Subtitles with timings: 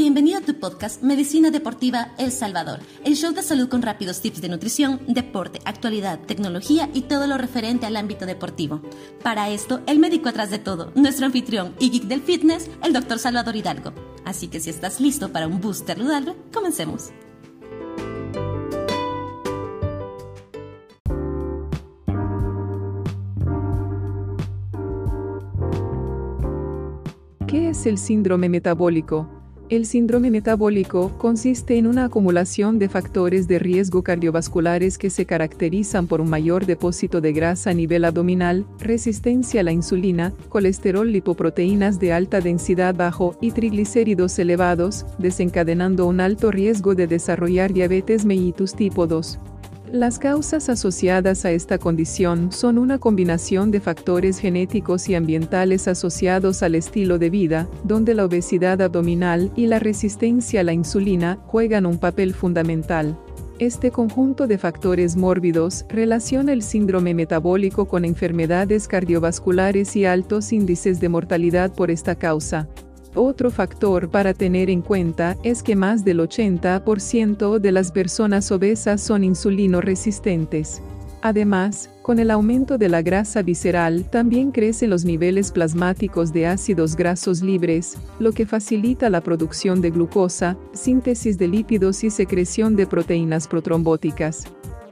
[0.00, 4.40] Bienvenido a tu podcast Medicina Deportiva El Salvador, el show de salud con rápidos tips
[4.40, 8.80] de nutrición, deporte, actualidad, tecnología y todo lo referente al ámbito deportivo.
[9.22, 13.18] Para esto, el médico atrás de todo, nuestro anfitrión y geek del fitness, el doctor
[13.18, 13.92] Salvador Hidalgo.
[14.24, 17.10] Así que si estás listo para un booster saludable, comencemos.
[27.46, 29.39] ¿Qué es el síndrome metabólico?
[29.70, 36.08] El síndrome metabólico consiste en una acumulación de factores de riesgo cardiovasculares que se caracterizan
[36.08, 42.00] por un mayor depósito de grasa a nivel abdominal, resistencia a la insulina, colesterol lipoproteínas
[42.00, 48.74] de alta densidad bajo y triglicéridos elevados, desencadenando un alto riesgo de desarrollar diabetes mellitus
[48.74, 49.38] tipo 2.
[49.92, 56.62] Las causas asociadas a esta condición son una combinación de factores genéticos y ambientales asociados
[56.62, 61.86] al estilo de vida, donde la obesidad abdominal y la resistencia a la insulina juegan
[61.86, 63.18] un papel fundamental.
[63.58, 71.00] Este conjunto de factores mórbidos relaciona el síndrome metabólico con enfermedades cardiovasculares y altos índices
[71.00, 72.68] de mortalidad por esta causa.
[73.14, 79.00] Otro factor para tener en cuenta es que más del 80% de las personas obesas
[79.00, 80.80] son insulino resistentes.
[81.22, 86.96] Además, con el aumento de la grasa visceral también crecen los niveles plasmáticos de ácidos
[86.96, 92.86] grasos libres, lo que facilita la producción de glucosa, síntesis de lípidos y secreción de
[92.86, 94.44] proteínas protrombóticas.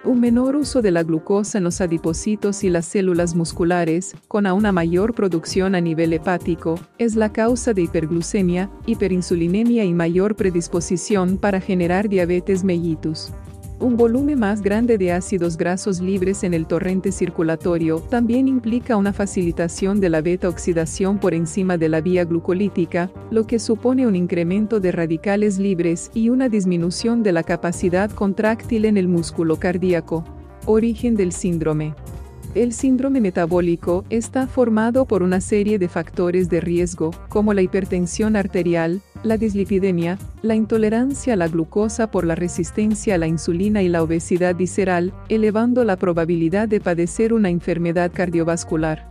[0.09, 4.73] Un menor uso de la glucosa en los adipocitos y las células musculares, con una
[4.73, 11.61] mayor producción a nivel hepático, es la causa de hiperglucemia, hiperinsulinemia y mayor predisposición para
[11.61, 13.35] generar diabetes mellitus.
[13.81, 19.13] Un volumen más grande de ácidos grasos libres en el torrente circulatorio también implica una
[19.13, 24.81] facilitación de la beta-oxidación por encima de la vía glucolítica, lo que supone un incremento
[24.81, 30.25] de radicales libres y una disminución de la capacidad contráctil en el músculo cardíaco.
[30.67, 31.95] Origen del síndrome.
[32.57, 38.35] El síndrome metabólico está formado por una serie de factores de riesgo, como la hipertensión
[38.35, 43.89] arterial, la dislipidemia, la intolerancia a la glucosa por la resistencia a la insulina y
[43.89, 49.11] la obesidad visceral, elevando la probabilidad de padecer una enfermedad cardiovascular.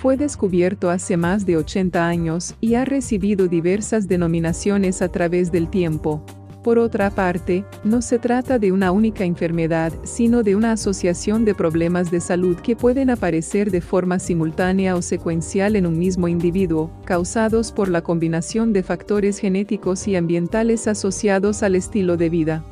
[0.00, 5.68] Fue descubierto hace más de 80 años y ha recibido diversas denominaciones a través del
[5.70, 6.22] tiempo.
[6.64, 11.54] Por otra parte, no se trata de una única enfermedad, sino de una asociación de
[11.54, 16.90] problemas de salud que pueden aparecer de forma simultánea o secuencial en un mismo individuo,
[17.04, 22.64] causados por la combinación de factores genéticos y ambientales asociados al estilo de vida.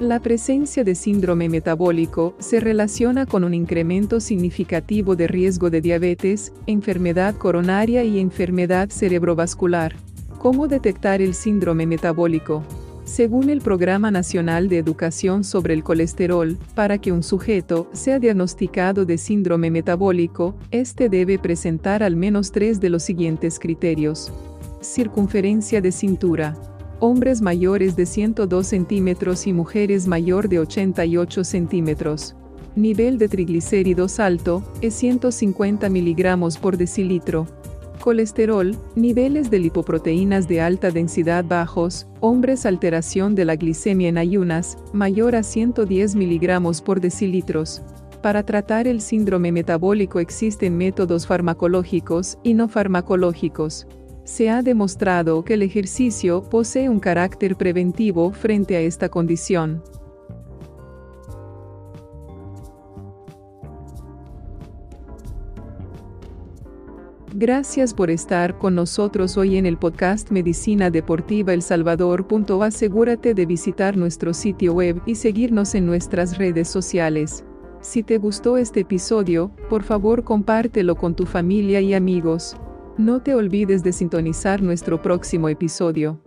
[0.00, 6.52] La presencia de síndrome metabólico se relaciona con un incremento significativo de riesgo de diabetes,
[6.68, 9.96] enfermedad coronaria y enfermedad cerebrovascular.
[10.38, 12.62] ¿Cómo detectar el síndrome metabólico?
[13.12, 19.04] Según el Programa Nacional de Educación sobre el Colesterol, para que un sujeto sea diagnosticado
[19.04, 24.32] de síndrome metabólico, este debe presentar al menos tres de los siguientes criterios.
[24.80, 26.56] Circunferencia de cintura.
[27.00, 32.34] Hombres mayores de 102 centímetros y mujeres mayor de 88 centímetros.
[32.76, 37.46] Nivel de triglicéridos alto, es 150 miligramos por decilitro
[38.02, 44.76] colesterol, niveles de lipoproteínas de alta densidad bajos, hombres alteración de la glicemia en ayunas,
[44.92, 47.80] mayor a 110 miligramos por decilitros.
[48.20, 53.86] Para tratar el síndrome metabólico existen métodos farmacológicos y no farmacológicos.
[54.24, 59.82] Se ha demostrado que el ejercicio posee un carácter preventivo frente a esta condición.
[67.34, 72.26] Gracias por estar con nosotros hoy en el podcast Medicina Deportiva El Salvador.
[72.62, 77.42] Asegúrate de visitar nuestro sitio web y seguirnos en nuestras redes sociales.
[77.80, 82.54] Si te gustó este episodio, por favor compártelo con tu familia y amigos.
[82.98, 86.20] No te olvides de sintonizar nuestro próximo episodio.